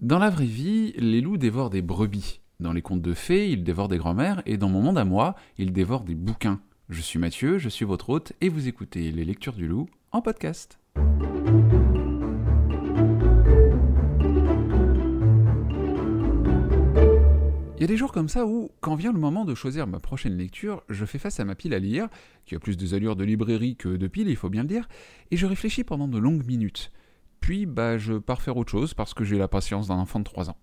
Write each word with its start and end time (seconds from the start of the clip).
Dans 0.00 0.20
la 0.20 0.30
vraie 0.30 0.44
vie, 0.44 0.92
les 0.96 1.20
loups 1.20 1.38
dévorent 1.38 1.70
des 1.70 1.82
brebis. 1.82 2.40
Dans 2.60 2.72
les 2.72 2.82
contes 2.82 3.02
de 3.02 3.14
fées, 3.14 3.50
ils 3.50 3.64
dévorent 3.64 3.88
des 3.88 3.98
grand-mères, 3.98 4.42
et 4.46 4.56
dans 4.56 4.68
mon 4.68 4.80
monde 4.80 4.96
à 4.96 5.04
moi, 5.04 5.34
ils 5.58 5.72
dévorent 5.72 6.04
des 6.04 6.14
bouquins. 6.14 6.60
Je 6.88 7.00
suis 7.00 7.18
Mathieu, 7.18 7.58
je 7.58 7.68
suis 7.68 7.84
votre 7.84 8.10
hôte, 8.10 8.32
et 8.40 8.48
vous 8.48 8.68
écoutez 8.68 9.10
les 9.10 9.24
lectures 9.24 9.54
du 9.54 9.66
loup 9.66 9.88
en 10.12 10.22
podcast. 10.22 10.78
Il 17.74 17.80
y 17.80 17.84
a 17.84 17.88
des 17.88 17.96
jours 17.96 18.12
comme 18.12 18.28
ça 18.28 18.46
où, 18.46 18.70
quand 18.80 18.94
vient 18.94 19.12
le 19.12 19.18
moment 19.18 19.44
de 19.44 19.56
choisir 19.56 19.88
ma 19.88 19.98
prochaine 19.98 20.36
lecture, 20.36 20.84
je 20.88 21.04
fais 21.04 21.18
face 21.18 21.40
à 21.40 21.44
ma 21.44 21.56
pile 21.56 21.74
à 21.74 21.80
lire, 21.80 22.06
qui 22.46 22.54
a 22.54 22.60
plus 22.60 22.76
des 22.76 22.94
allures 22.94 23.16
de 23.16 23.24
librairie 23.24 23.74
que 23.74 23.96
de 23.96 24.06
pile, 24.06 24.28
il 24.28 24.36
faut 24.36 24.48
bien 24.48 24.62
le 24.62 24.68
dire, 24.68 24.88
et 25.32 25.36
je 25.36 25.46
réfléchis 25.46 25.82
pendant 25.82 26.06
de 26.06 26.18
longues 26.18 26.46
minutes. 26.46 26.92
Puis, 27.48 27.64
bah, 27.64 27.96
je 27.96 28.12
pars 28.12 28.42
faire 28.42 28.58
autre 28.58 28.70
chose 28.70 28.92
parce 28.92 29.14
que 29.14 29.24
j'ai 29.24 29.38
la 29.38 29.48
patience 29.48 29.88
d'un 29.88 29.94
enfant 29.94 30.18
de 30.18 30.24
3 30.24 30.50
ans. 30.50 30.58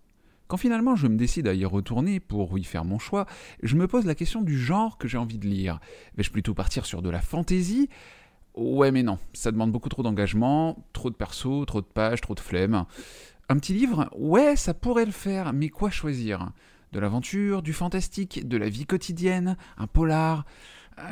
Quand 0.46 0.58
finalement 0.58 0.96
je 0.96 1.08
me 1.08 1.18
décide 1.18 1.48
à 1.48 1.55
y 1.55 1.66
retourner 1.66 2.20
pour 2.20 2.59
y 2.59 2.64
faire 2.64 2.86
mon 2.86 3.00
choix, 3.00 3.26
je 3.64 3.76
me 3.76 3.88
pose 3.88 4.05
la 4.05 4.14
question 4.14 4.44
du 4.44 4.55
genre 4.55 5.00
que 5.00 5.08
j'ai 5.08 5.18
envie 5.18 5.40
de 5.40 5.48
lire. 5.48 5.80
Vais-je 6.16 6.30
plutôt 6.30 6.54
partir 6.54 6.86
sur 6.86 7.02
de 7.02 7.09
la 7.09 7.22
fantaisie? 7.22 7.90
Ouais, 8.54 8.92
mais 8.92 9.02
non, 9.02 9.18
ça 9.34 9.52
demande 9.52 9.72
beaucoup 9.72 9.90
trop 9.90 10.04
d'engagement, 10.04 10.78
trop 10.94 11.09
de 11.09 11.16
persos, 11.16 11.66
trop 11.66 11.82
de 11.82 11.88
pages, 11.88 12.22
trop 12.22 12.36
de 12.36 12.40
flemme. 12.40 12.86
Un 13.50 13.58
petit 13.58 13.73
livre 13.73 14.08
Ouais, 14.16 14.56
ça 14.56 14.76
pourrait 14.76 15.08
le 15.08 15.12
faire, 15.12 15.54
mais 15.54 15.70
quoi 15.70 15.90
choisir? 15.90 16.52
De 16.92 17.00
l'aventure, 17.00 17.64
du 17.64 17.73
fantastique, 17.73 18.48
de 18.48 18.58
la 18.58 18.70
vie 18.70 18.86
quotidienne, 18.86 19.58
un 19.80 19.88
polar? 19.88 20.45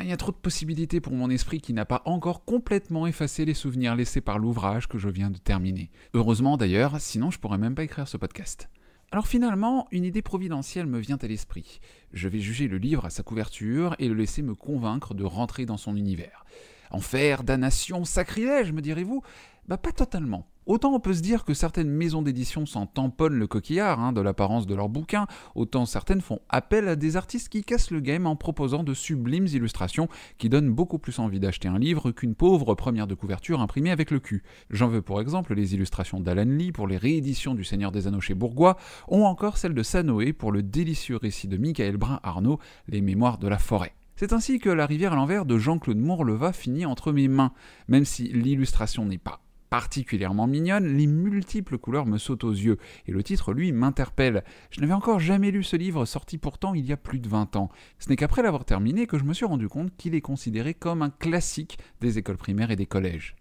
Il 0.01 0.07
y 0.07 0.13
a 0.13 0.17
trop 0.17 0.31
de 0.31 0.37
possibilités 0.37 1.01
pour 1.01 1.13
mon 1.13 1.29
esprit 1.29 1.59
qui 1.59 1.73
n'a 1.73 1.85
pas 1.85 2.01
encore 2.05 2.45
complètement 2.45 3.05
effacé 3.05 3.43
les 3.43 3.53
souvenirs 3.53 3.95
laissés 3.95 4.21
par 4.21 4.39
l'ouvrage 4.39 4.87
que 4.87 4.97
je 4.97 5.09
viens 5.09 5.29
de 5.29 5.37
terminer. 5.37 5.91
Heureusement 6.13 6.55
d'ailleurs, 6.55 7.01
sinon 7.01 7.31
je 7.31 7.39
pourrais 7.39 7.57
même 7.57 7.75
pas 7.75 7.83
écrire 7.83 8.07
ce 8.07 8.17
podcast. 8.17 8.69
Alors 9.11 9.27
finalement, 9.27 9.87
une 9.91 10.05
idée 10.05 10.21
providentielle 10.21 10.87
me 10.87 10.99
vient 10.99 11.19
à 11.21 11.27
l'esprit. 11.27 11.81
Je 12.13 12.27
vais 12.27 12.39
juger 12.39 12.67
le 12.67 12.77
livre 12.77 13.05
à 13.05 13.09
sa 13.09 13.23
couverture 13.23 13.95
et 13.99 14.07
le 14.07 14.15
laisser 14.15 14.41
me 14.41 14.55
convaincre 14.55 15.13
de 15.13 15.23
rentrer 15.23 15.65
dans 15.65 15.77
son 15.77 15.95
univers. 15.95 16.45
Enfer, 16.89 17.43
damnation, 17.43 18.05
sacrilège, 18.05 18.71
me 18.71 18.81
direz-vous 18.81 19.21
Bah 19.69 19.77
pas 19.77 19.93
totalement. 19.93 20.45
Autant 20.65 20.93
on 20.93 20.99
peut 20.99 21.13
se 21.13 21.21
dire 21.21 21.45
que 21.45 21.53
certaines 21.53 21.89
maisons 21.89 22.21
d'édition 22.21 22.65
s'en 22.65 22.85
tamponnent 22.85 23.39
le 23.39 23.47
coquillard 23.47 24.01
hein, 24.01 24.11
de 24.11 24.19
l'apparence 24.19 24.67
de 24.67 24.75
leurs 24.75 24.89
bouquins, 24.89 25.25
autant 25.55 25.85
certaines 25.85 26.19
font 26.19 26.39
appel 26.49 26.89
à 26.89 26.97
des 26.97 27.15
artistes 27.15 27.47
qui 27.47 27.63
cassent 27.63 27.91
le 27.91 28.01
game 28.01 28.27
en 28.27 28.35
proposant 28.35 28.83
de 28.83 28.93
sublimes 28.93 29.47
illustrations 29.47 30.09
qui 30.37 30.49
donnent 30.49 30.69
beaucoup 30.69 30.99
plus 30.99 31.19
envie 31.19 31.39
d'acheter 31.39 31.69
un 31.69 31.79
livre 31.79 32.11
qu'une 32.11 32.35
pauvre 32.35 32.75
première 32.75 33.07
de 33.07 33.15
couverture 33.15 33.61
imprimée 33.61 33.91
avec 33.91 34.11
le 34.11 34.19
cul. 34.19 34.43
J'en 34.69 34.89
veux 34.89 35.01
pour 35.01 35.21
exemple 35.21 35.53
les 35.53 35.75
illustrations 35.75 36.19
d'Alan 36.19 36.43
Lee 36.43 36.73
pour 36.73 36.87
les 36.87 36.97
rééditions 36.97 37.53
du 37.53 37.63
Seigneur 37.63 37.93
des 37.93 38.07
Anneaux 38.07 38.21
chez 38.21 38.35
Bourgois, 38.35 38.77
ou 39.07 39.25
encore 39.25 39.57
celles 39.57 39.73
de 39.73 39.83
Sanoé 39.83 40.33
pour 40.33 40.51
le 40.51 40.61
délicieux 40.61 41.17
récit 41.17 41.47
de 41.47 41.57
Michael 41.57 41.95
Brun 41.95 42.19
Arnaud, 42.23 42.59
Les 42.89 43.01
Mémoires 43.01 43.37
de 43.37 43.47
la 43.47 43.59
forêt. 43.59 43.93
C'est 44.17 44.33
ainsi 44.33 44.59
que 44.59 44.69
La 44.69 44.85
rivière 44.85 45.13
à 45.13 45.15
l'envers 45.15 45.45
de 45.45 45.57
Jean-Claude 45.57 45.97
Mourleva 45.97 46.53
finit 46.53 46.85
entre 46.85 47.11
mes 47.11 47.27
mains, 47.27 47.53
même 47.87 48.05
si 48.05 48.23
l'illustration 48.23 49.05
n'est 49.05 49.17
pas 49.17 49.39
particulièrement 49.73 50.45
mignonne, 50.45 50.85
les 50.85 51.07
multiples 51.07 51.79
couleurs 51.79 52.05
me 52.05 52.19
sautent 52.19 52.43
aux 52.43 52.51
yeux, 52.51 52.77
et 53.07 53.11
le 53.11 53.23
titre, 53.23 53.53
lui, 53.53 53.71
m'interpelle. 53.71 54.43
Je 54.69 54.79
n'avais 54.79 54.93
encore 54.93 55.19
jamais 55.19 55.49
lu 55.49 55.63
ce 55.63 55.75
livre, 55.75 56.05
sorti 56.05 56.37
pourtant 56.37 56.75
il 56.75 56.85
y 56.85 56.91
a 56.91 56.95
plus 56.95 57.17
de 57.17 57.27
20 57.27 57.55
ans. 57.55 57.71
Ce 57.97 58.07
n'est 58.07 58.15
qu'après 58.15 58.43
l'avoir 58.43 58.65
terminé 58.65 59.07
que 59.07 59.17
je 59.17 59.23
me 59.23 59.33
suis 59.33 59.47
rendu 59.47 59.67
compte 59.67 59.89
qu'il 59.97 60.13
est 60.13 60.21
considéré 60.21 60.75
comme 60.75 61.01
un 61.01 61.09
classique 61.09 61.79
des 62.01 62.19
écoles 62.19 62.37
primaires 62.37 62.69
et 62.69 62.75
des 62.75 62.85
collèges. 62.85 63.35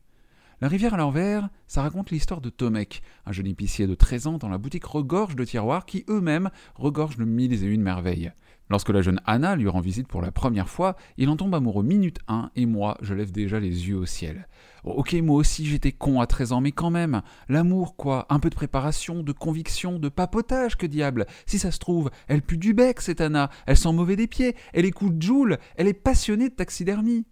La 0.62 0.68
rivière 0.68 0.94
à 0.94 0.96
l'envers, 0.96 1.50
ça 1.66 1.82
raconte 1.82 2.10
l'histoire 2.10 2.40
de 2.40 2.48
Tomek, 2.48 3.02
un 3.26 3.32
jeune 3.32 3.48
épicier 3.48 3.86
de 3.86 3.94
13 3.94 4.26
ans 4.28 4.38
dont 4.38 4.48
la 4.48 4.56
boutique 4.56 4.86
regorge 4.86 5.36
de 5.36 5.44
tiroirs 5.44 5.84
qui 5.84 6.06
eux-mêmes 6.08 6.48
regorgent 6.76 7.18
de 7.18 7.26
mille 7.26 7.52
et 7.52 7.66
une 7.66 7.82
merveilles. 7.82 8.32
Lorsque 8.72 8.88
la 8.88 9.02
jeune 9.02 9.20
Anna 9.26 9.54
lui 9.54 9.68
rend 9.68 9.82
visite 9.82 10.08
pour 10.08 10.22
la 10.22 10.32
première 10.32 10.70
fois, 10.70 10.96
il 11.18 11.28
en 11.28 11.36
tombe 11.36 11.54
amoureux 11.54 11.84
minute 11.84 12.20
1 12.26 12.52
et 12.56 12.64
moi, 12.64 12.96
je 13.02 13.12
lève 13.12 13.30
déjà 13.30 13.60
les 13.60 13.90
yeux 13.90 13.98
au 13.98 14.06
ciel. 14.06 14.48
Ok, 14.84 15.12
moi 15.12 15.36
aussi 15.36 15.66
j'étais 15.66 15.92
con 15.92 16.22
à 16.22 16.26
13 16.26 16.52
ans, 16.52 16.62
mais 16.62 16.72
quand 16.72 16.88
même, 16.88 17.20
l'amour 17.50 17.96
quoi, 17.96 18.24
un 18.30 18.38
peu 18.38 18.48
de 18.48 18.54
préparation, 18.54 19.22
de 19.22 19.32
conviction, 19.32 19.98
de 19.98 20.08
papotage, 20.08 20.78
que 20.78 20.86
diable. 20.86 21.26
Si 21.44 21.58
ça 21.58 21.70
se 21.70 21.78
trouve, 21.78 22.10
elle 22.28 22.40
pue 22.40 22.56
du 22.56 22.72
bec 22.72 23.02
cette 23.02 23.20
Anna, 23.20 23.50
elle 23.66 23.76
sent 23.76 23.92
mauvais 23.92 24.16
des 24.16 24.26
pieds, 24.26 24.56
elle 24.72 24.86
écoute 24.86 25.20
Joule, 25.20 25.58
elle 25.76 25.86
est 25.86 25.92
passionnée 25.92 26.48
de 26.48 26.54
taxidermie. 26.54 27.26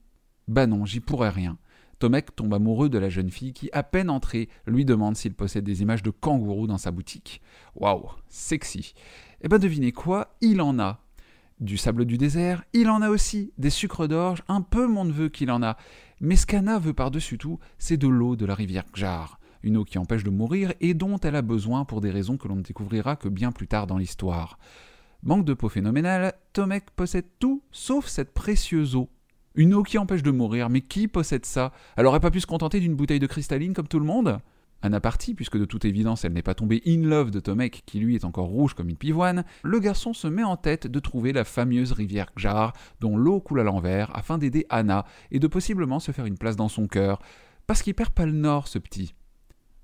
Bah 0.46 0.66
non, 0.66 0.84
j'y 0.84 1.00
pourrais 1.00 1.30
rien. 1.30 1.56
Tomek 2.00 2.36
tombe 2.36 2.52
amoureux 2.52 2.90
de 2.90 2.98
la 2.98 3.08
jeune 3.08 3.30
fille 3.30 3.54
qui, 3.54 3.70
à 3.72 3.82
peine 3.82 4.10
entrée, 4.10 4.50
lui 4.66 4.84
demande 4.84 5.16
s'il 5.16 5.32
possède 5.32 5.64
des 5.64 5.80
images 5.80 6.02
de 6.02 6.10
kangourous 6.10 6.66
dans 6.66 6.76
sa 6.76 6.90
boutique. 6.90 7.40
Waouh, 7.76 8.10
sexy. 8.28 8.92
Eh 9.40 9.48
ben 9.48 9.56
devinez 9.56 9.92
quoi, 9.92 10.36
il 10.42 10.60
en 10.60 10.78
a 10.78 11.00
du 11.60 11.76
sable 11.76 12.06
du 12.06 12.18
désert, 12.18 12.64
il 12.72 12.88
en 12.88 13.02
a 13.02 13.10
aussi, 13.10 13.52
des 13.58 13.70
sucres 13.70 14.08
d'orge, 14.08 14.42
un 14.48 14.62
peu 14.62 14.86
mon 14.86 15.04
neveu 15.04 15.28
qu'il 15.28 15.50
en 15.50 15.62
a. 15.62 15.76
Mais 16.20 16.36
ce 16.36 16.46
qu'Anna 16.46 16.78
veut 16.78 16.94
par-dessus 16.94 17.38
tout, 17.38 17.58
c'est 17.78 17.96
de 17.96 18.08
l'eau 18.08 18.34
de 18.34 18.46
la 18.46 18.54
rivière 18.54 18.84
Gjar, 18.94 19.38
une 19.62 19.76
eau 19.76 19.84
qui 19.84 19.98
empêche 19.98 20.24
de 20.24 20.30
mourir 20.30 20.72
et 20.80 20.94
dont 20.94 21.18
elle 21.18 21.36
a 21.36 21.42
besoin 21.42 21.84
pour 21.84 22.00
des 22.00 22.10
raisons 22.10 22.38
que 22.38 22.48
l'on 22.48 22.56
ne 22.56 22.62
découvrira 22.62 23.16
que 23.16 23.28
bien 23.28 23.52
plus 23.52 23.68
tard 23.68 23.86
dans 23.86 23.98
l'histoire. 23.98 24.58
Manque 25.22 25.44
de 25.44 25.54
peau 25.54 25.68
phénoménale, 25.68 26.32
Tomek 26.54 26.90
possède 26.96 27.26
tout 27.38 27.62
sauf 27.70 28.06
cette 28.06 28.32
précieuse 28.32 28.96
eau. 28.96 29.10
Une 29.54 29.74
eau 29.74 29.82
qui 29.82 29.98
empêche 29.98 30.22
de 30.22 30.30
mourir, 30.30 30.70
mais 30.70 30.80
qui 30.80 31.08
possède 31.08 31.44
ça? 31.44 31.72
Elle 31.96 32.06
aurait 32.06 32.20
pas 32.20 32.30
pu 32.30 32.40
se 32.40 32.46
contenter 32.46 32.80
d'une 32.80 32.94
bouteille 32.94 33.18
de 33.18 33.26
cristalline 33.26 33.74
comme 33.74 33.88
tout 33.88 33.98
le 33.98 34.06
monde? 34.06 34.40
Un 34.82 35.00
partie, 35.00 35.34
puisque 35.34 35.58
de 35.58 35.64
toute 35.64 35.84
évidence 35.84 36.24
elle 36.24 36.32
n'est 36.32 36.42
pas 36.42 36.54
tombée 36.54 36.82
in 36.86 37.02
love 37.02 37.30
de 37.30 37.40
Tomek, 37.40 37.82
qui 37.86 38.00
lui 38.00 38.14
est 38.14 38.24
encore 38.24 38.48
rouge 38.48 38.74
comme 38.74 38.88
une 38.88 38.96
pivoine, 38.96 39.44
le 39.62 39.78
garçon 39.78 40.12
se 40.12 40.26
met 40.26 40.44
en 40.44 40.56
tête 40.56 40.86
de 40.86 41.00
trouver 41.00 41.32
la 41.32 41.44
fameuse 41.44 41.92
rivière 41.92 42.30
Gjar, 42.36 42.72
dont 43.00 43.16
l'eau 43.16 43.40
coule 43.40 43.60
à 43.60 43.64
l'envers, 43.64 44.14
afin 44.16 44.38
d'aider 44.38 44.66
Anna, 44.68 45.04
et 45.30 45.38
de 45.38 45.46
possiblement 45.46 46.00
se 46.00 46.12
faire 46.12 46.26
une 46.26 46.38
place 46.38 46.56
dans 46.56 46.68
son 46.68 46.86
cœur, 46.86 47.20
parce 47.66 47.82
qu'il 47.82 47.94
perd 47.94 48.10
pas 48.10 48.26
le 48.26 48.32
nord, 48.32 48.68
ce 48.68 48.78
petit. 48.78 49.14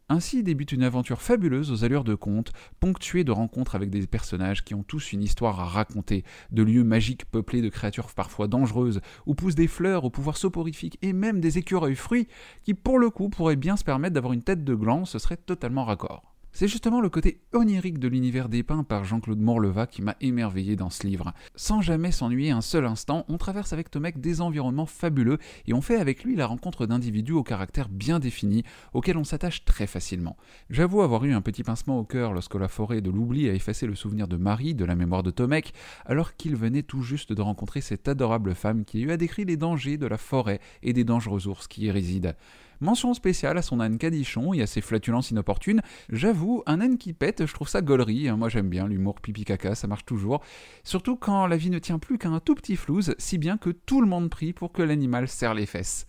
Ainsi 0.09 0.45
débute 0.45 0.71
une 0.71 0.85
aventure 0.85 1.21
fabuleuse 1.21 1.73
aux 1.73 1.83
allures 1.83 2.05
de 2.05 2.15
conte, 2.15 2.53
ponctuée 2.79 3.25
de 3.25 3.33
rencontres 3.33 3.75
avec 3.75 3.91
des 3.91 4.07
personnages 4.07 4.65
qui 4.65 4.73
ont 4.73 4.85
tous 4.85 5.13
une 5.13 5.23
histoire 5.23 5.59
à 5.59 5.65
raconter, 5.65 6.23
de 6.53 6.63
lieux 6.63 6.85
magiques 6.85 7.25
peuplés 7.25 7.61
de 7.61 7.69
créatures 7.69 8.15
parfois 8.15 8.47
dangereuses, 8.47 9.01
où 9.27 9.35
poussent 9.35 9.57
des 9.57 9.67
fleurs 9.67 10.05
au 10.05 10.11
pouvoir 10.11 10.37
soporifique 10.37 10.97
et 11.03 11.13
même 11.13 11.41
des 11.41 11.59
écureuils 11.59 11.97
fruits 11.97 12.29
qui 12.63 12.73
pour 12.75 13.01
le 13.01 13.11
coup 13.11 13.31
pourraient 13.31 13.57
bien 13.57 13.77
se 13.77 13.83
permettre 13.83 14.15
d'avoir 14.15 14.33
une 14.33 14.45
tête 14.45 14.63
de 14.63 14.75
gland, 14.77 15.07
ce 15.07 15.19
serait 15.19 15.37
totalement 15.37 15.85
raccord. 15.85 16.36
C'est 16.59 16.69
justement 16.69 17.03
le 17.03 17.11
côté 17.11 17.43
onirique 17.53 17.99
de 17.99 18.09
l'univers 18.09 18.49
dépeint 18.49 18.83
par 18.83 19.05
Jean-Claude 19.05 19.39
Morleva 19.39 19.87
qui 19.87 20.01
m'a 20.01 20.17
émerveillé 20.23 20.75
dans 20.75 20.89
ce 20.89 21.07
livre. 21.07 21.35
Sans 21.55 21.83
jamais 21.83 22.13
s'ennuyer 22.13 22.51
un 22.51 22.63
seul 22.63 22.87
instant, 22.87 23.27
on 23.29 23.37
traverse 23.37 23.75
avec 23.75 23.91
Tomek 23.91 24.23
des 24.23 24.41
environnements 24.41 24.87
fabuleux 24.87 25.37
et 25.67 25.75
on 25.75 25.83
fait 25.83 26.01
avec 26.01 26.25
lui 26.25 26.35
la 26.35 26.47
rencontre 26.47 26.87
d'individus 26.87 27.35
au 27.35 27.43
caractère 27.43 27.91
bien 27.91 28.21
défini, 28.21 28.63
auxquels 28.95 29.19
on 29.19 29.25
s'attache 29.25 29.67
très 29.67 29.87
facilement. 29.87 30.39
J'avoue 30.71 31.03
avoir 31.03 31.27
eu 31.27 31.35
un 31.35 31.43
petit 31.43 31.63
pincement 31.63 31.99
au 31.99 32.05
cœur 32.05 32.33
lorsque 32.33 32.55
la 32.55 32.69
forêt 32.69 33.03
de 33.03 33.11
l'oubli 33.11 33.51
a 33.51 33.53
effacé 33.53 33.87
le 33.87 33.95
souvenir 33.95 34.27
de 34.27 34.39
Marie 34.39 34.75
de 34.75 34.87
la 34.87 34.97
mémoire 34.97 35.23
de 35.23 35.31
Tomek, 35.31 35.75
alors 36.07 36.37
qu'il 36.37 36.57
venait 36.57 36.83
tout 36.83 37.03
juste 37.03 37.35
de 37.35 37.43
rencontrer 37.43 37.83
cette 37.83 38.09
adorable 38.09 38.55
femme 38.55 38.87
qui 38.87 39.03
lui 39.03 39.13
a 39.13 39.19
décrit 39.19 39.45
les 39.45 39.59
dangers 39.59 39.99
de 39.99 40.07
la 40.07 40.17
forêt 40.17 40.61
et 40.83 40.95
des 40.95 41.05
dangereux 41.05 41.49
ours 41.49 41.69
qui 41.69 41.83
y 41.83 41.91
résident. 41.91 42.33
Mention 42.81 43.15
spéciale 43.15 43.59
à 43.59 43.63
son 43.63 43.81
âne 43.81 43.99
cadichon 43.99 44.53
et 44.53 44.63
à 44.63 44.67
ses 44.67 44.81
flatulences 44.81 45.31
inopportunes. 45.31 45.83
J'avoue, 46.11 46.63
un 46.67 46.81
âne 46.81 46.99
qui 46.99 47.13
pète, 47.13 47.47
je 47.47 47.55
trouve 47.55 47.69
ça 47.69 47.83
gaulerie. 47.83 48.29
Hein. 48.29 48.37
Moi 48.37 48.49
j'aime 48.49 48.69
bien 48.69 48.87
l'humour 48.87 49.21
pipi 49.21 49.45
caca, 49.45 49.75
ça 49.75 49.87
marche 49.87 50.05
toujours. 50.05 50.43
Surtout 50.85 51.17
quand 51.17 51.47
la 51.47 51.57
vie 51.57 51.71
ne 51.71 51.79
tient 51.79 51.99
plus 51.99 52.19
qu'à 52.19 52.29
un 52.29 52.41
tout 52.41 52.55
petit 52.55 52.77
flouze, 52.77 53.15
si 53.19 53.39
bien 53.39 53.57
que 53.57 53.71
tout 53.71 54.01
le 54.01 54.07
monde 54.07 54.31
prie 54.31 54.53
pour 54.53 54.73
que 54.73 54.83
l'animal 54.83 55.29
serre 55.29 55.55
les 55.55 55.67
fesses. 55.67 56.07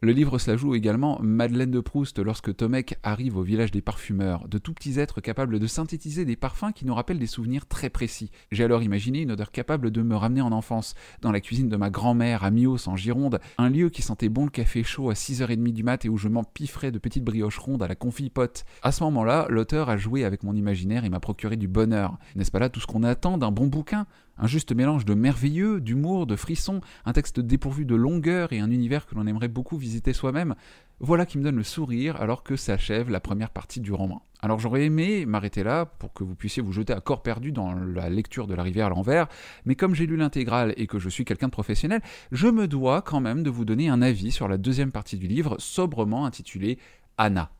Le 0.00 0.12
livre 0.12 0.38
se 0.38 0.50
la 0.50 0.56
joue 0.56 0.74
également 0.74 1.18
Madeleine 1.22 1.70
de 1.70 1.80
Proust 1.80 2.18
lorsque 2.18 2.54
Tomek 2.54 2.98
arrive 3.02 3.38
au 3.38 3.42
village 3.42 3.70
des 3.70 3.80
parfumeurs, 3.80 4.48
de 4.48 4.58
tout 4.58 4.74
petits 4.74 4.98
êtres 4.98 5.22
capables 5.22 5.58
de 5.58 5.66
synthétiser 5.66 6.26
des 6.26 6.36
parfums 6.36 6.72
qui 6.74 6.84
nous 6.84 6.94
rappellent 6.94 7.18
des 7.18 7.26
souvenirs 7.26 7.66
très 7.66 7.88
précis. 7.88 8.30
J'ai 8.50 8.64
alors 8.64 8.82
imaginé 8.82 9.22
une 9.22 9.32
odeur 9.32 9.50
capable 9.50 9.90
de 9.90 10.02
me 10.02 10.16
ramener 10.16 10.42
en 10.42 10.52
enfance, 10.52 10.94
dans 11.22 11.32
la 11.32 11.40
cuisine 11.40 11.70
de 11.70 11.76
ma 11.76 11.88
grand-mère 11.88 12.44
à 12.44 12.50
Mios 12.50 12.86
en 12.88 12.96
Gironde, 12.96 13.40
un 13.56 13.70
lieu 13.70 13.88
qui 13.88 14.02
sentait 14.02 14.28
bon 14.28 14.44
le 14.44 14.50
café 14.50 14.82
chaud 14.82 15.08
à 15.08 15.14
6h30 15.14 15.72
du 15.72 15.84
mat 15.84 16.04
et 16.04 16.10
où 16.10 16.18
je 16.18 16.28
m'empifferais 16.28 16.90
de 16.90 16.98
petites 16.98 17.24
brioches 17.24 17.58
rondes 17.58 17.82
à 17.82 17.88
la 17.88 17.94
confit 17.94 18.28
pote. 18.28 18.64
À 18.82 18.92
ce 18.92 19.04
moment-là, 19.04 19.46
l'auteur 19.48 19.88
a 19.88 19.96
joué 19.96 20.24
avec 20.24 20.42
mon 20.42 20.54
imaginaire 20.54 21.04
et 21.04 21.08
m'a 21.08 21.20
procuré 21.20 21.56
du 21.56 21.68
bonheur. 21.68 22.18
N'est-ce 22.34 22.50
pas 22.50 22.58
là 22.58 22.68
tout 22.68 22.80
ce 22.80 22.86
qu'on 22.86 23.04
attend 23.04 23.38
d'un 23.38 23.52
bon 23.52 23.68
bouquin? 23.68 24.06
Un 24.38 24.46
juste 24.46 24.72
mélange 24.72 25.04
de 25.04 25.14
merveilleux, 25.14 25.80
d'humour, 25.80 26.26
de 26.26 26.36
frissons, 26.36 26.80
un 27.04 27.12
texte 27.12 27.40
dépourvu 27.40 27.84
de 27.84 27.94
longueur 27.94 28.52
et 28.52 28.60
un 28.60 28.70
univers 28.70 29.06
que 29.06 29.14
l'on 29.14 29.26
aimerait 29.26 29.48
beaucoup 29.48 29.76
visiter 29.76 30.12
soi-même, 30.12 30.54
voilà 31.00 31.26
qui 31.26 31.38
me 31.38 31.44
donne 31.44 31.56
le 31.56 31.62
sourire 31.62 32.20
alors 32.20 32.42
que 32.42 32.56
s'achève 32.56 33.10
la 33.10 33.20
première 33.20 33.50
partie 33.50 33.80
du 33.80 33.92
roman. 33.92 34.22
Alors 34.40 34.60
j'aurais 34.60 34.84
aimé 34.84 35.26
m'arrêter 35.26 35.62
là 35.62 35.86
pour 35.86 36.12
que 36.12 36.22
vous 36.22 36.34
puissiez 36.34 36.62
vous 36.62 36.72
jeter 36.72 36.92
à 36.92 37.00
corps 37.00 37.22
perdu 37.22 37.50
dans 37.50 37.74
la 37.74 38.10
lecture 38.10 38.46
de 38.46 38.54
la 38.54 38.62
rivière 38.62 38.86
à 38.86 38.90
l'envers, 38.90 39.26
mais 39.64 39.74
comme 39.74 39.94
j'ai 39.94 40.06
lu 40.06 40.16
l'intégrale 40.16 40.74
et 40.76 40.86
que 40.86 40.98
je 40.98 41.08
suis 41.08 41.24
quelqu'un 41.24 41.46
de 41.46 41.52
professionnel, 41.52 42.02
je 42.30 42.48
me 42.48 42.68
dois 42.68 43.02
quand 43.02 43.20
même 43.20 43.42
de 43.42 43.50
vous 43.50 43.64
donner 43.64 43.88
un 43.88 44.02
avis 44.02 44.30
sur 44.30 44.48
la 44.48 44.58
deuxième 44.58 44.92
partie 44.92 45.16
du 45.16 45.26
livre, 45.26 45.56
sobrement 45.58 46.26
intitulée 46.26 46.78
Anna. 47.16 47.50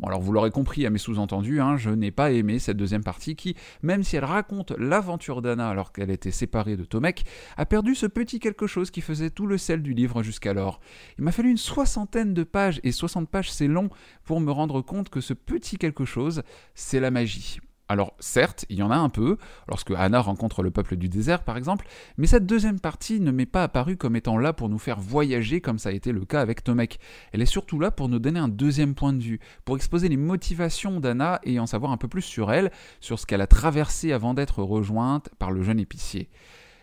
Bon 0.00 0.08
alors 0.08 0.20
vous 0.20 0.32
l'aurez 0.32 0.50
compris 0.50 0.86
à 0.86 0.90
mes 0.90 0.98
sous-entendus, 0.98 1.60
hein, 1.60 1.76
je 1.76 1.90
n'ai 1.90 2.10
pas 2.10 2.32
aimé 2.32 2.58
cette 2.58 2.76
deuxième 2.76 3.04
partie 3.04 3.36
qui, 3.36 3.56
même 3.82 4.02
si 4.02 4.16
elle 4.16 4.24
raconte 4.24 4.72
l'aventure 4.72 5.42
d'Anna 5.42 5.68
alors 5.68 5.92
qu'elle 5.92 6.10
était 6.10 6.30
séparée 6.30 6.76
de 6.76 6.84
Tomek, 6.84 7.24
a 7.56 7.66
perdu 7.66 7.94
ce 7.94 8.06
petit 8.06 8.40
quelque 8.40 8.66
chose 8.66 8.90
qui 8.90 9.00
faisait 9.00 9.30
tout 9.30 9.46
le 9.46 9.58
sel 9.58 9.82
du 9.82 9.94
livre 9.94 10.22
jusqu'alors. 10.22 10.80
Il 11.18 11.24
m'a 11.24 11.32
fallu 11.32 11.50
une 11.50 11.56
soixantaine 11.56 12.34
de 12.34 12.42
pages, 12.44 12.80
et 12.82 12.92
60 12.92 13.28
pages 13.28 13.50
c'est 13.50 13.68
long, 13.68 13.90
pour 14.24 14.40
me 14.40 14.50
rendre 14.50 14.80
compte 14.80 15.08
que 15.08 15.20
ce 15.20 15.34
petit 15.34 15.78
quelque 15.78 16.04
chose, 16.04 16.42
c'est 16.74 17.00
la 17.00 17.10
magie. 17.10 17.60
Alors 17.92 18.14
certes, 18.20 18.64
il 18.70 18.78
y 18.78 18.82
en 18.82 18.90
a 18.90 18.96
un 18.96 19.10
peu, 19.10 19.36
lorsque 19.68 19.90
Anna 19.90 20.18
rencontre 20.22 20.62
le 20.62 20.70
peuple 20.70 20.96
du 20.96 21.10
désert 21.10 21.44
par 21.44 21.58
exemple, 21.58 21.86
mais 22.16 22.26
cette 22.26 22.46
deuxième 22.46 22.80
partie 22.80 23.20
ne 23.20 23.30
m'est 23.30 23.44
pas 23.44 23.64
apparue 23.64 23.98
comme 23.98 24.16
étant 24.16 24.38
là 24.38 24.54
pour 24.54 24.70
nous 24.70 24.78
faire 24.78 24.98
voyager 24.98 25.60
comme 25.60 25.78
ça 25.78 25.90
a 25.90 25.92
été 25.92 26.10
le 26.10 26.24
cas 26.24 26.40
avec 26.40 26.64
Tomek. 26.64 26.98
Elle 27.32 27.42
est 27.42 27.46
surtout 27.46 27.78
là 27.78 27.90
pour 27.90 28.08
nous 28.08 28.18
donner 28.18 28.40
un 28.40 28.48
deuxième 28.48 28.94
point 28.94 29.12
de 29.12 29.22
vue, 29.22 29.40
pour 29.66 29.76
exposer 29.76 30.08
les 30.08 30.16
motivations 30.16 31.00
d'Anna 31.00 31.38
et 31.44 31.60
en 31.60 31.66
savoir 31.66 31.92
un 31.92 31.98
peu 31.98 32.08
plus 32.08 32.22
sur 32.22 32.50
elle, 32.50 32.70
sur 33.02 33.18
ce 33.18 33.26
qu'elle 33.26 33.42
a 33.42 33.46
traversé 33.46 34.12
avant 34.12 34.32
d'être 34.32 34.62
rejointe 34.62 35.28
par 35.38 35.50
le 35.50 35.62
jeune 35.62 35.78
épicier. 35.78 36.30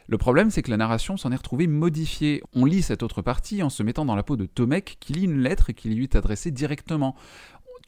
Le 0.10 0.18
problème, 0.18 0.50
c'est 0.50 0.64
que 0.64 0.72
la 0.72 0.78
narration 0.78 1.18
s'en 1.18 1.32
est 1.32 1.36
retrouvée 1.36 1.68
modifiée. 1.68 2.42
On 2.54 2.66
lit 2.66 2.82
cette 2.82 3.04
autre 3.04 3.22
partie 3.22 3.62
en 3.62 3.70
se 3.70 3.84
mettant 3.84 4.06
dans 4.06 4.16
la 4.16 4.24
peau 4.24 4.38
de 4.38 4.48
Tomek 4.48 4.98
qui 5.00 5.14
lit 5.14 5.26
une 5.26 5.42
lettre 5.42 5.72
qui 5.72 5.90
lui 5.90 6.02
est 6.02 6.16
adressée 6.16 6.50
directement. 6.50 7.16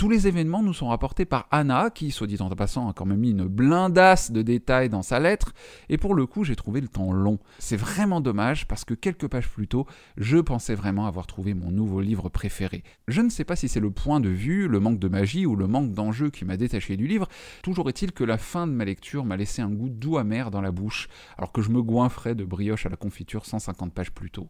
Tous 0.02 0.10
les 0.10 0.28
événements 0.28 0.64
nous 0.64 0.74
sont 0.74 0.88
rapportés 0.88 1.26
par 1.26 1.48
Anna, 1.52 1.92
qui, 1.92 2.10
soit 2.10 2.26
dit 2.26 2.42
en 2.42 2.50
passant, 2.50 2.90
a 2.90 2.94
quand 2.94 3.06
même 3.06 3.20
mis 3.20 3.30
une 3.30 3.46
blindasse 3.46 4.32
de 4.32 4.42
détails 4.42 4.90
dans 4.90 5.04
sa 5.04 5.20
lettre, 5.20 5.54
et 5.90 6.00
pour 6.00 6.16
le 6.16 6.26
coup, 6.26 6.44
j'ai 6.44 6.56
trouvé 6.56 6.82
le 6.82 6.88
temps 6.88 7.12
long. 7.12 7.38
C'est 7.60 7.78
vraiment 7.78 8.20
dommage 8.20 8.68
parce 8.68 8.84
que 8.84 8.96
quelques 8.96 9.28
pages 9.28 9.48
plus 9.48 9.68
tôt, 9.68 9.86
je 10.18 10.40
pensais 10.40 10.74
vraiment 10.74 11.06
avoir 11.06 11.28
trouvé 11.28 11.54
mon 11.54 11.70
nouveau 11.70 12.02
livre 12.02 12.30
préféré. 12.30 12.84
Je 13.08 13.22
ne 13.22 13.30
sais 13.30 13.46
pas 13.46 13.56
si 13.56 13.68
c'est 13.68 13.80
le 13.80 13.92
point 13.92 14.20
de 14.20 14.30
vue, 14.30 14.68
le 14.68 14.80
manque 14.80 14.98
de 14.98 15.08
magie 15.08 15.46
ou 15.46 15.56
le 15.56 15.68
manque 15.68 15.92
d'enjeu 15.92 16.32
qui 16.32 16.46
m'a 16.46 16.58
détaché 16.58 16.98
du 16.98 17.06
livre, 17.06 17.28
toujours 17.62 17.88
est-il 17.88 18.12
que 18.12 18.24
la 18.24 18.40
fin 18.40 18.66
de 18.66 18.72
ma 18.72 18.86
lecture 18.86 19.24
m'a 19.24 19.38
laissé 19.38 19.62
un 19.62 19.70
goût 19.70 19.90
doux 19.90 20.18
amer 20.18 20.50
dans 20.50 20.62
la 20.62 20.72
bouche, 20.72 21.10
alors 21.38 21.52
que 21.52 21.62
je 21.62 21.70
me 21.70 21.84
goinfrais 21.84 22.34
de 22.34 22.44
brioche 22.44 22.88
à 22.88 22.90
la 22.90 22.98
confiture 22.98 23.46
150 23.46 23.94
pages 23.94 24.12
plus 24.12 24.32
tôt. 24.32 24.50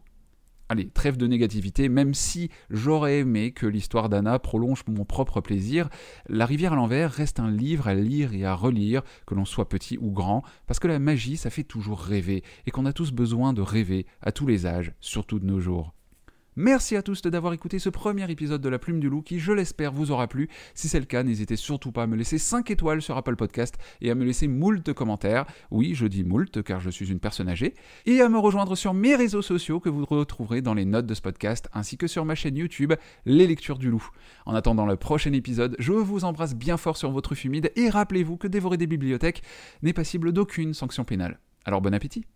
Allez, 0.72 0.88
trêve 0.88 1.18
de 1.18 1.26
négativité, 1.26 1.90
même 1.90 2.14
si 2.14 2.48
j'aurais 2.70 3.18
aimé 3.18 3.52
que 3.52 3.66
l'histoire 3.66 4.08
d'Anna 4.08 4.38
prolonge 4.38 4.84
mon 4.88 5.04
propre 5.04 5.42
plaisir, 5.42 5.90
La 6.30 6.46
rivière 6.46 6.72
à 6.72 6.76
l'envers 6.76 7.12
reste 7.12 7.40
un 7.40 7.50
livre 7.50 7.88
à 7.88 7.94
lire 7.94 8.32
et 8.32 8.46
à 8.46 8.54
relire, 8.54 9.02
que 9.26 9.34
l'on 9.34 9.44
soit 9.44 9.68
petit 9.68 9.98
ou 10.00 10.12
grand, 10.12 10.42
parce 10.66 10.78
que 10.78 10.88
la 10.88 10.98
magie, 10.98 11.36
ça 11.36 11.50
fait 11.50 11.62
toujours 11.62 12.00
rêver, 12.00 12.42
et 12.64 12.70
qu'on 12.70 12.86
a 12.86 12.94
tous 12.94 13.12
besoin 13.12 13.52
de 13.52 13.60
rêver, 13.60 14.06
à 14.22 14.32
tous 14.32 14.46
les 14.46 14.64
âges, 14.64 14.94
surtout 15.02 15.38
de 15.38 15.44
nos 15.44 15.60
jours. 15.60 15.92
Merci 16.56 16.96
à 16.96 17.02
tous 17.02 17.22
d'avoir 17.22 17.54
écouté 17.54 17.78
ce 17.78 17.88
premier 17.88 18.30
épisode 18.30 18.60
de 18.60 18.68
La 18.68 18.78
Plume 18.78 19.00
du 19.00 19.08
Loup 19.08 19.22
qui, 19.22 19.38
je 19.38 19.52
l'espère, 19.52 19.90
vous 19.90 20.10
aura 20.10 20.28
plu. 20.28 20.50
Si 20.74 20.86
c'est 20.86 21.00
le 21.00 21.06
cas, 21.06 21.22
n'hésitez 21.22 21.56
surtout 21.56 21.92
pas 21.92 22.02
à 22.02 22.06
me 22.06 22.14
laisser 22.14 22.36
5 22.36 22.70
étoiles 22.70 23.00
sur 23.00 23.16
Apple 23.16 23.36
Podcast 23.36 23.78
et 24.02 24.10
à 24.10 24.14
me 24.14 24.22
laisser 24.22 24.48
moult 24.48 24.92
commentaires. 24.92 25.46
Oui, 25.70 25.94
je 25.94 26.06
dis 26.06 26.24
moult 26.24 26.62
car 26.62 26.78
je 26.78 26.90
suis 26.90 27.10
une 27.10 27.20
personne 27.20 27.48
âgée. 27.48 27.72
Et 28.04 28.20
à 28.20 28.28
me 28.28 28.38
rejoindre 28.38 28.76
sur 28.76 28.92
mes 28.92 29.16
réseaux 29.16 29.40
sociaux 29.40 29.80
que 29.80 29.88
vous 29.88 30.04
retrouverez 30.04 30.60
dans 30.60 30.74
les 30.74 30.84
notes 30.84 31.06
de 31.06 31.14
ce 31.14 31.22
podcast 31.22 31.70
ainsi 31.72 31.96
que 31.96 32.06
sur 32.06 32.26
ma 32.26 32.34
chaîne 32.34 32.58
YouTube 32.58 32.92
Les 33.24 33.46
Lectures 33.46 33.78
du 33.78 33.88
Loup. 33.88 34.06
En 34.44 34.54
attendant 34.54 34.84
le 34.84 34.96
prochain 34.96 35.32
épisode, 35.32 35.74
je 35.78 35.92
vous 35.92 36.24
embrasse 36.24 36.54
bien 36.54 36.76
fort 36.76 36.98
sur 36.98 37.10
votre 37.12 37.34
fumide 37.34 37.72
et 37.76 37.88
rappelez-vous 37.88 38.36
que 38.36 38.46
dévorer 38.46 38.76
des 38.76 38.86
bibliothèques 38.86 39.42
n'est 39.82 39.94
passible 39.94 40.32
d'aucune 40.32 40.74
sanction 40.74 41.04
pénale. 41.04 41.38
Alors 41.64 41.80
bon 41.80 41.94
appétit 41.94 42.26